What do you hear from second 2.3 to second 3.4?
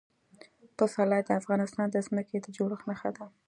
د جوړښت نښه ده.